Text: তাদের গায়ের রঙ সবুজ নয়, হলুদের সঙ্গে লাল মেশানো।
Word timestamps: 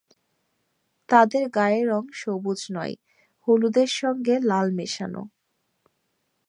তাদের 1.09 1.43
গায়ের 1.49 1.85
রঙ 1.89 2.03
সবুজ 2.13 2.59
নয়, 2.71 2.95
হলুদের 3.47 3.89
সঙ্গে 3.99 4.35
লাল 4.41 4.67
মেশানো। 4.71 5.23